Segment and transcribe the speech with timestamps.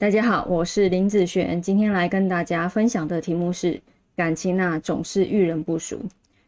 [0.00, 3.82] 大家好，我是林子璇，今天来跟大家分享的题目是
[4.14, 6.00] 感情啊，总是遇人不淑。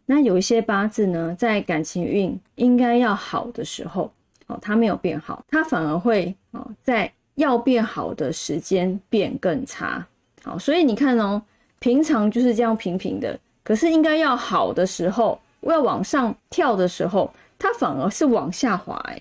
[0.06, 4.08] 那有一些八字呢，在感情运应该要好的时候，
[4.46, 10.06] 哦，它没有变好，它反而会哦，在要变好的时间变更差。
[10.44, 11.42] 好，所以你看哦，
[11.80, 18.94] 平常就是这样平平的，可是应该要好的时候，要往上跳的时候，它反而是往下滑。
[19.08, 19.20] 哎。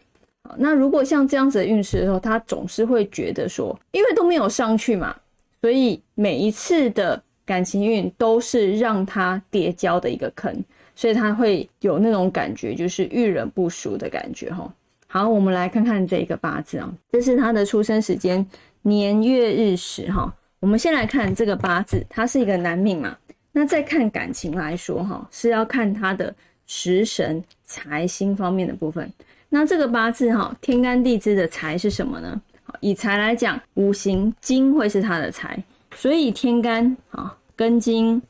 [0.57, 5.15] 那如果像这样子的运势的时候，他总是会觉得说，因为都没有上去嘛，
[5.61, 10.54] 所以每一次的感情运都是让他跌跤的一个坑，
[10.96, 14.71] 所以他会有那种感觉，就是遇人不淑的感觉哈。
[15.07, 18.45] 好，我们来看看这一个八字啊，这是他的出生时间
[18.81, 20.34] 年月日时哈。
[20.59, 23.18] 我们先来看这个八字，它是一个男命嘛。
[23.51, 26.36] 那再看感情来说哈，是要看他的
[26.68, 29.11] 食神财星方面的部分。
[29.49, 32.39] 那这个八字哈，天干地支的财是什么呢？
[32.81, 35.61] 以财来讲，五行金会是他的财，
[35.95, 38.22] 所以天干啊根金，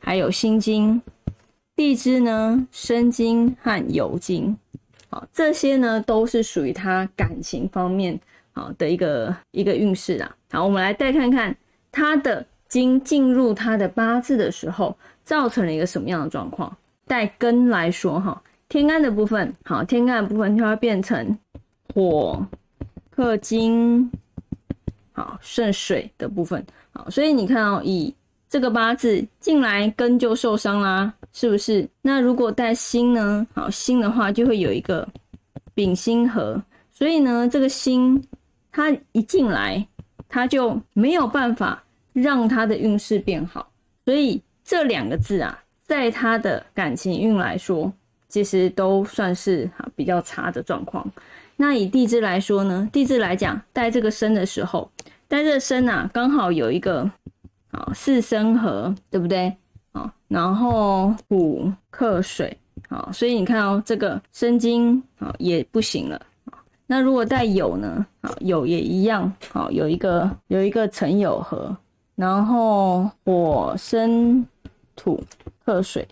[0.00, 1.00] 还有辛金，
[1.76, 4.56] 地支呢申金和酉金，
[5.08, 8.18] 好，这些呢都是属于他感情方面
[8.52, 10.36] 好的一个一个运势啊。
[10.50, 11.56] 好，我们来再看看
[11.92, 16.76] 他的金进入他的八字的时候，造成了一个什么样的状况？
[17.06, 18.42] 带根来说哈。
[18.74, 21.38] 天干的部分，好，天干的部分就要变成
[21.94, 22.44] 火
[23.08, 24.10] 克金，
[25.12, 28.12] 好，剩水的部分，好，所以你看哦，以
[28.48, 31.88] 这个八字进来根就受伤啦，是不是？
[32.02, 33.46] 那如果带辛呢？
[33.54, 35.08] 好，辛的话就会有一个
[35.72, 38.20] 丙辛合，所以呢，这个辛
[38.72, 39.86] 它一进来，
[40.28, 41.80] 它就没有办法
[42.12, 43.70] 让它的运势变好，
[44.04, 47.92] 所以这两个字啊，在他的感情运来说。
[48.34, 51.08] 其实都算是哈比较差的状况。
[51.54, 54.90] 那以地支来说呢，地支来讲带这个生的时候，
[55.28, 57.08] 带这个生啊，刚好有一个
[57.70, 59.54] 啊四生合，对不对？
[59.92, 62.58] 啊，然后虎克水，
[62.88, 66.20] 好，所以你看哦，这个生金啊也不行了。
[66.88, 68.04] 那如果带酉呢？
[68.22, 71.76] 啊，酉也一样，好，有一个有一个辰酉合，
[72.16, 74.44] 然后火生
[74.96, 75.22] 土
[75.64, 76.04] 克水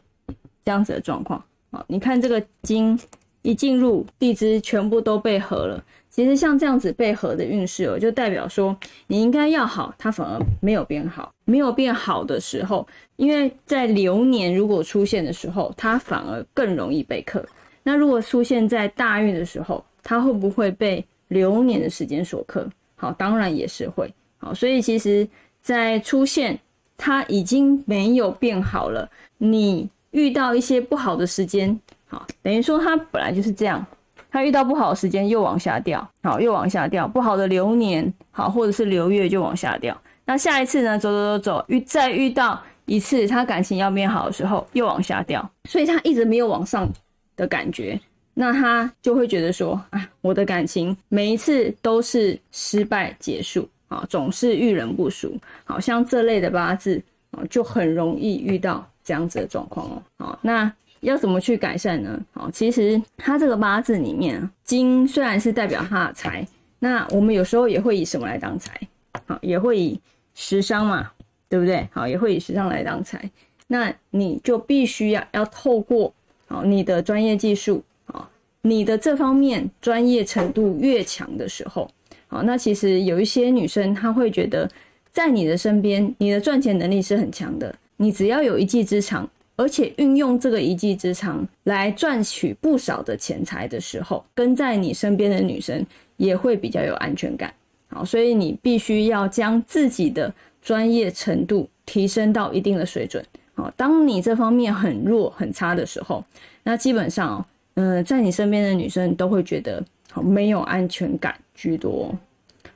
[0.64, 1.42] 这样子的状况。
[1.72, 2.96] 好，你看这个金
[3.40, 5.82] 一进入地支，全部都被合了。
[6.10, 11.32] 其实像这样子被合的运势哦，就代表说你应该要好，它反而没有变好。
[11.46, 17.42] 没有变好的时候，因为在流年如果出现的时候，它反而更容易被克。
[17.82, 22.68] 那如果出现在大运的时候，它会不会被流年的时间所克？
[22.96, 24.12] 好，当然也是会。
[24.36, 25.26] 好，所以其实，
[25.62, 26.60] 在出现
[26.98, 29.88] 它已经没有变好了，你。
[30.12, 33.84] 遇到一些不好的时间，好，等于说它本来就是这样，
[34.30, 40.00] 它遇到不好的时间又往下掉，好，又往下掉，不好的流年，好，或者是流月就往下掉。
[40.24, 46.88] 那下一次呢，走走走走，遇再遇到一次他感情要变好的时候，又往下掉，所以他一直没有往上
[47.34, 47.98] 的感觉，
[48.34, 58.86] 那他就会觉得说，啊，我的感情每一次都是失败结束，啊，总是遇人不淑，好像这类的八字啊，就很容易遇到。
[59.04, 62.20] 这样子的状况哦，好，那要怎么去改善呢？
[62.32, 66.46] 好，其实他这个八字里面，金虽然是代表他的财，
[66.78, 68.80] 那我们有时候也会以什么来当财？
[69.26, 70.00] 好，也会以
[70.34, 71.10] 食伤嘛，
[71.48, 71.88] 对不对？
[71.92, 73.28] 好，也会以食伤来当财，
[73.66, 76.14] 那你就必须要要透过
[76.46, 78.30] 好你的专业技术，好，
[78.60, 81.90] 你的这方面专业程度越强的时候，
[82.28, 84.70] 好，那其实有一些女生她会觉得，
[85.10, 87.74] 在你的身边，你的赚钱能力是很强的。
[88.02, 95.86] 你只要有一技之长，而且运用这个一技之长来赚取不少的钱财的时候，跟在你身边的女生
[96.16, 97.54] 也会比较有安全感。
[97.86, 103.24] 好，所以你必须要将自己的专业程度提升到一定的水准。
[103.54, 106.24] 好，当你这方面很弱很差的时候，
[106.64, 109.80] 那基本上，嗯，在你身边的女生都会觉得
[110.10, 112.12] 好没有安全感居多。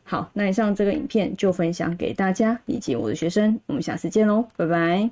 [0.09, 5.05] 好，那以上这个影片就分享给大家以及我的学生，我们下次见喽，拜拜。